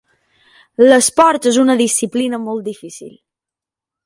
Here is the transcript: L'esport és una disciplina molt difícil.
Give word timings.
L'esport 0.87 1.47
és 1.53 1.59
una 1.67 1.77
disciplina 1.83 2.43
molt 2.47 2.67
difícil. 2.71 3.17